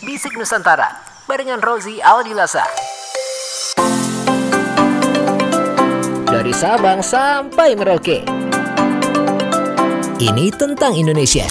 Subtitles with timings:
[0.00, 0.96] Bisik Nusantara
[1.28, 2.64] barengan Rozi Aldilasa.
[6.24, 8.24] Dari Sabang sampai Merauke.
[10.16, 11.44] Ini tentang Indonesia.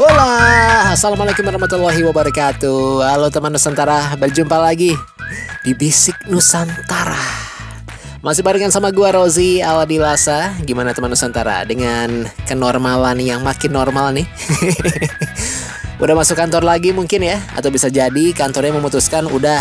[0.00, 4.96] Hola, Assalamualaikum warahmatullahi wabarakatuh Halo teman Nusantara, berjumpa lagi
[5.60, 7.20] di Bisik Nusantara.
[8.20, 11.64] Masih barengan sama gua Rozi Aladilasa Gimana teman Nusantara?
[11.64, 14.28] Dengan kenormalan yang makin normal nih.
[16.02, 17.40] Udah masuk kantor lagi mungkin ya?
[17.56, 19.60] Atau bisa jadi kantornya memutuskan udah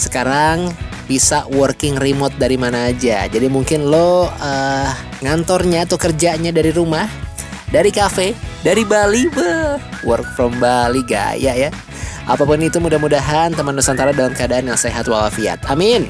[0.00, 0.72] sekarang
[1.04, 3.28] bisa working remote dari mana aja.
[3.28, 4.90] Jadi mungkin lo uh,
[5.20, 7.04] ngantornya atau kerjanya dari rumah
[7.68, 8.32] dari kafe,
[8.64, 9.76] dari Bali, bah,
[10.08, 11.70] work from Bali gaya ya.
[12.24, 15.60] Apa pun itu mudah-mudahan teman Nusantara dalam keadaan yang sehat walafiat.
[15.68, 16.08] Amin.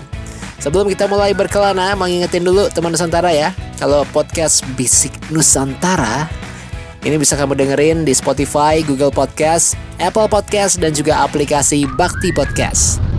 [0.63, 3.51] Sebelum kita mulai berkelana, mengingetin dulu teman Nusantara ya.
[3.77, 6.31] Kalau podcast Bisik Nusantara
[7.05, 13.14] ini bisa kamu dengerin di Spotify, Google Podcast, Apple Podcast, dan juga aplikasi Bakti Podcast.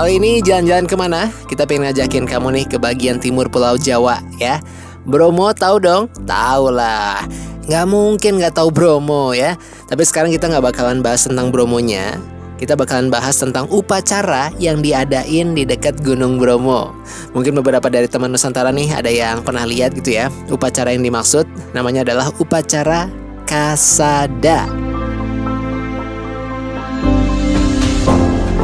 [0.00, 1.28] Kali ini jalan-jalan ke mana?
[1.44, 4.56] Kita pengen ngajakin kamu nih ke bagian timur Pulau Jawa ya.
[5.04, 6.08] Bromo tahu dong?
[6.24, 7.20] Tahu lah.
[7.68, 9.60] Nggak mungkin nggak tahu Bromo ya.
[9.92, 12.16] Tapi sekarang kita nggak bakalan bahas tentang Bromonya.
[12.56, 16.96] Kita bakalan bahas tentang upacara yang diadain di dekat Gunung Bromo.
[17.36, 20.32] Mungkin beberapa dari teman Nusantara nih ada yang pernah lihat gitu ya.
[20.48, 21.44] Upacara yang dimaksud
[21.76, 23.04] namanya adalah upacara
[23.44, 24.64] Kasada.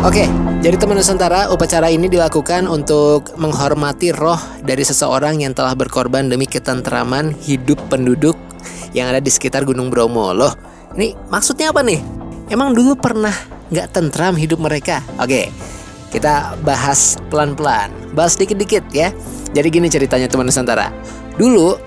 [0.00, 0.30] Oke,
[0.66, 4.34] jadi teman Nusantara, upacara ini dilakukan untuk menghormati roh
[4.66, 8.34] dari seseorang yang telah berkorban demi ketentraman hidup penduduk
[8.90, 10.34] yang ada di sekitar Gunung Bromo.
[10.34, 10.50] Loh,
[10.98, 12.02] ini maksudnya apa nih?
[12.50, 13.30] Emang dulu pernah
[13.70, 15.06] nggak tentram hidup mereka?
[15.22, 15.54] Oke,
[16.10, 19.14] kita bahas pelan-pelan, bahas dikit-dikit ya.
[19.54, 20.90] Jadi gini ceritanya teman Nusantara.
[21.38, 21.78] Dulu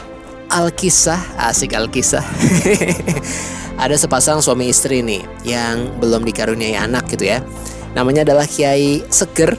[0.55, 2.23] Alkisah, asik Alkisah.
[3.83, 7.43] ada sepasang suami istri nih yang belum dikaruniai anak gitu ya
[7.93, 9.57] namanya adalah Kiai Seger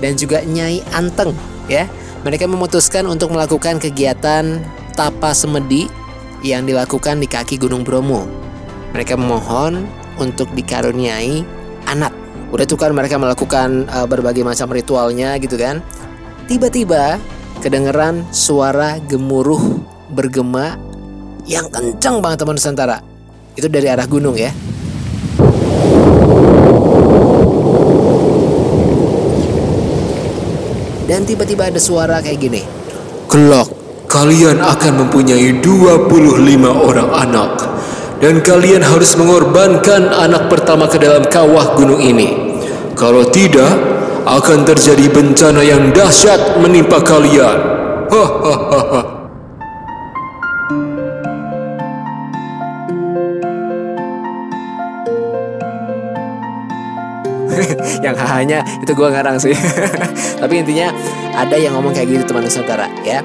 [0.00, 1.32] dan juga Nyai Anteng
[1.68, 1.86] ya.
[2.20, 4.60] Mereka memutuskan untuk melakukan kegiatan
[4.92, 5.88] tapa semedi
[6.44, 8.28] yang dilakukan di kaki Gunung Bromo.
[8.92, 9.88] Mereka memohon
[10.20, 11.40] untuk dikaruniai
[11.88, 12.12] anak.
[12.52, 15.80] Udah tuh kan mereka melakukan uh, berbagai macam ritualnya gitu kan.
[16.44, 17.16] Tiba-tiba
[17.64, 19.80] kedengeran suara gemuruh
[20.12, 20.76] bergema
[21.48, 22.98] yang kencang banget teman Nusantara.
[23.56, 24.52] Itu dari arah gunung ya.
[31.10, 32.62] Dan tiba-tiba ada suara kayak gini.
[33.26, 33.66] Kelak,
[34.06, 36.06] kalian akan mempunyai 25
[36.70, 37.50] orang anak.
[38.22, 42.62] Dan kalian harus mengorbankan anak pertama ke dalam kawah gunung ini.
[42.94, 43.74] Kalau tidak,
[44.22, 47.58] akan terjadi bencana yang dahsyat menimpa kalian.
[48.06, 49.09] Hahaha.
[58.40, 59.52] Hanya itu gue ngarang sih.
[60.42, 60.88] Tapi intinya
[61.36, 63.20] ada yang ngomong kayak gitu teman Nusantara ya.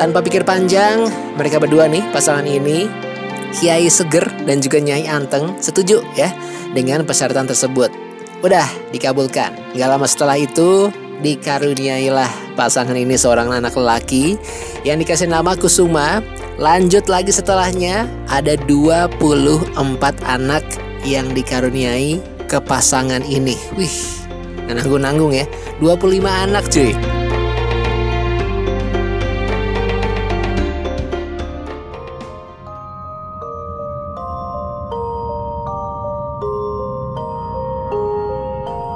[0.00, 2.88] Tanpa pikir panjang mereka berdua nih pasangan ini
[3.54, 6.32] Kiai Seger dan juga Nyai Anteng setuju ya
[6.72, 7.92] dengan persyaratan tersebut.
[8.42, 9.76] Udah dikabulkan.
[9.78, 10.90] Gak lama setelah itu
[11.22, 14.34] dikaruniailah pasangan ini seorang anak lelaki
[14.82, 16.18] yang dikasih nama Kusuma.
[16.58, 19.74] Lanjut lagi setelahnya ada 24
[20.22, 20.62] anak
[21.02, 23.58] yang dikaruniai ke pasangan ini.
[23.74, 24.23] Wih,
[24.72, 25.44] nanggung-nanggung ya.
[25.82, 26.96] 25 anak cuy.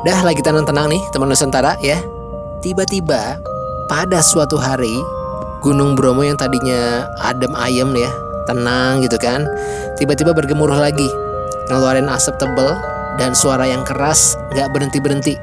[0.09, 2.01] Dah lagi tenang-tenang nih teman Nusantara ya.
[2.65, 3.37] Tiba-tiba
[3.93, 4.97] pada suatu hari
[5.59, 8.11] Gunung Bromo yang tadinya adem ayem ya,
[8.47, 9.43] tenang gitu kan,
[9.99, 11.11] tiba-tiba bergemuruh lagi,
[11.67, 12.79] ngeluarin asap tebel
[13.19, 15.37] dan suara yang keras gak berhenti-berhenti.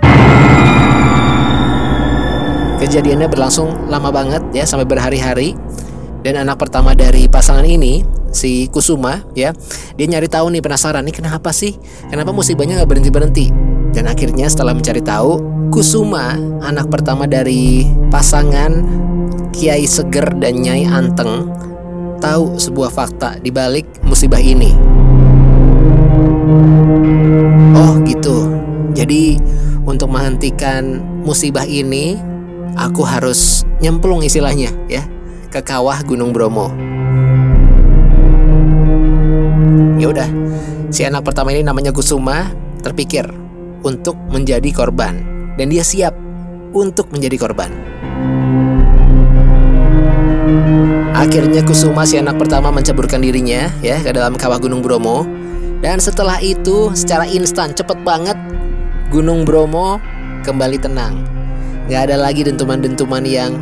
[2.80, 5.54] Kejadiannya berlangsung lama banget ya sampai berhari-hari
[6.24, 8.02] dan anak pertama dari pasangan ini
[8.34, 9.56] si Kusuma ya
[9.96, 11.78] dia nyari tahu nih penasaran nih kenapa sih
[12.12, 13.46] kenapa musibahnya gak berhenti berhenti
[13.96, 15.40] dan akhirnya setelah mencari tahu
[15.72, 18.84] Kusuma anak pertama dari pasangan
[19.56, 21.48] Kiai Seger dan Nyai Anteng
[22.20, 24.95] tahu sebuah fakta di balik musibah ini.
[27.76, 28.54] Oh gitu.
[28.94, 29.42] Jadi
[29.86, 32.22] untuk menghentikan musibah ini
[32.78, 35.02] aku harus nyemplung istilahnya ya
[35.50, 36.70] ke kawah Gunung Bromo.
[39.96, 40.30] Ya udah,
[40.94, 42.52] si anak pertama ini namanya Kusuma
[42.86, 43.26] terpikir
[43.82, 45.18] untuk menjadi korban
[45.58, 46.14] dan dia siap
[46.76, 47.72] untuk menjadi korban.
[51.16, 55.45] Akhirnya Kusuma si anak pertama menceburkan dirinya ya ke dalam kawah Gunung Bromo
[55.84, 58.38] dan setelah itu secara instan cepet banget
[59.14, 60.02] Gunung Bromo
[60.44, 61.24] kembali tenang.
[61.86, 63.54] Gak ada lagi dentuman-dentuman yang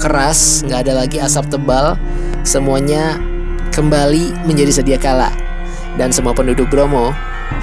[0.00, 2.00] keras, gak ada lagi asap tebal.
[2.42, 3.20] Semuanya
[3.70, 5.30] kembali menjadi sedia kala
[6.00, 7.12] dan semua penduduk Bromo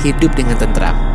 [0.06, 1.09] hidup dengan tentram.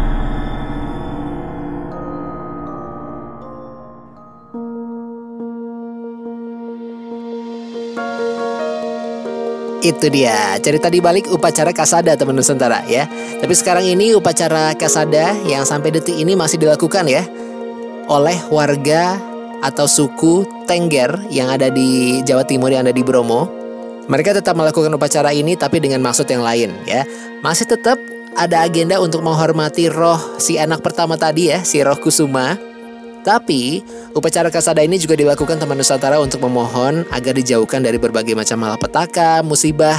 [9.85, 13.05] Itu dia cerita di balik upacara kasada teman Nusantara ya.
[13.37, 17.29] Tapi sekarang ini upacara kasada yang sampai detik ini masih dilakukan ya
[18.09, 19.21] oleh warga
[19.61, 23.45] atau suku Tengger yang ada di Jawa Timur yang ada di Bromo.
[24.09, 27.05] Mereka tetap melakukan upacara ini tapi dengan maksud yang lain ya.
[27.45, 28.01] Masih tetap
[28.41, 32.57] ada agenda untuk menghormati roh si anak pertama tadi ya, si Roh Kusuma
[33.25, 33.81] tapi,
[34.13, 39.41] upacara kasada ini juga dilakukan teman Nusantara untuk memohon agar dijauhkan dari berbagai macam malapetaka,
[39.41, 39.97] musibah,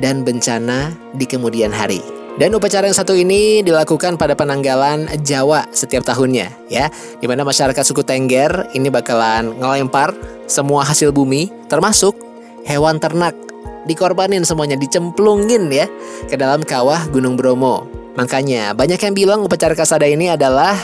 [0.00, 2.00] dan bencana di kemudian hari.
[2.34, 6.90] Dan upacara yang satu ini dilakukan pada penanggalan Jawa setiap tahunnya ya,
[7.22, 10.10] di mana masyarakat suku Tengger ini bakalan ngelempar
[10.50, 12.18] semua hasil bumi termasuk
[12.66, 13.38] hewan ternak
[13.86, 15.86] dikorbanin semuanya dicemplungin ya
[16.26, 17.86] ke dalam kawah Gunung Bromo.
[18.18, 20.74] Makanya banyak yang bilang upacara kasada ini adalah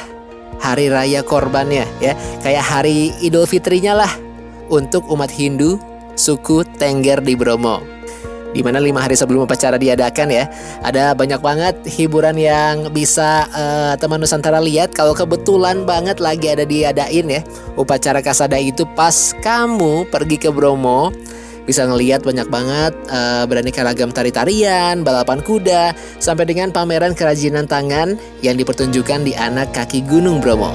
[0.58, 2.18] hari raya korbannya ya.
[2.42, 4.12] Kayak hari Idul Fitrinya lah.
[4.70, 5.82] Untuk umat Hindu
[6.14, 7.82] suku Tengger di Bromo.
[8.50, 10.50] Di mana lima hari sebelum upacara diadakan ya
[10.82, 16.66] ada banyak banget hiburan yang bisa uh, teman Nusantara lihat kalau kebetulan banget lagi ada
[16.66, 17.42] diadain ya.
[17.78, 21.14] Upacara kasada itu pas kamu pergi ke Bromo
[21.70, 28.18] bisa ngeliat banyak banget uh, beraneka ragam tari-tarian, balapan kuda, sampai dengan pameran kerajinan tangan
[28.42, 30.74] yang dipertunjukkan di anak kaki Gunung Bromo.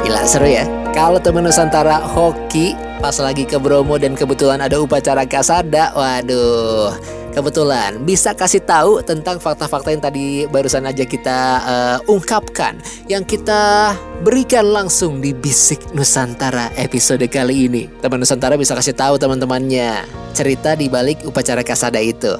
[0.00, 0.64] Gila seru ya.
[0.96, 2.72] Kalau teman Nusantara hoki
[3.04, 9.38] pas lagi ke Bromo dan kebetulan ada upacara kasada, waduh kebetulan bisa kasih tahu tentang
[9.38, 13.94] fakta-fakta yang tadi barusan aja kita uh, ungkapkan yang kita
[14.26, 17.82] berikan langsung di Bisik Nusantara episode kali ini.
[18.02, 20.04] Teman Nusantara bisa kasih tahu teman-temannya
[20.34, 22.34] cerita di balik upacara kasada itu.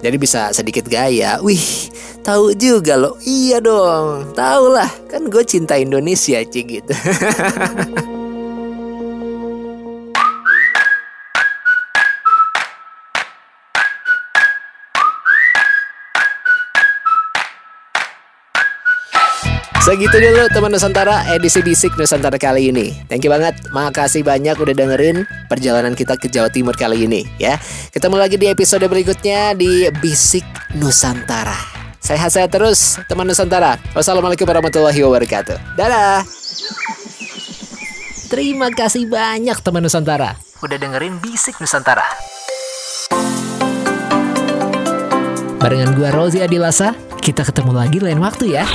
[0.00, 1.40] Jadi bisa sedikit gaya.
[1.40, 1.88] Wih,
[2.20, 3.16] tahu juga loh.
[3.24, 4.36] Iya dong.
[4.36, 6.92] Tahu lah, kan gue cinta Indonesia, Cik gitu.
[19.86, 22.90] Segitu dulu teman Nusantara edisi Bisik Nusantara kali ini.
[23.06, 23.54] Thank you banget.
[23.70, 27.54] Makasih banyak udah dengerin perjalanan kita ke Jawa Timur kali ini ya.
[27.94, 30.42] Ketemu lagi di episode berikutnya di Bisik
[30.74, 31.54] Nusantara.
[32.02, 33.78] Sehat-sehat terus teman Nusantara.
[33.94, 35.78] Wassalamualaikum warahmatullahi wabarakatuh.
[35.78, 36.26] Dadah.
[38.26, 40.34] Terima kasih banyak teman Nusantara.
[40.66, 42.02] Udah dengerin Bisik Nusantara.
[45.62, 48.66] Barengan gua Rozi Adilasa, kita ketemu lagi lain waktu ya.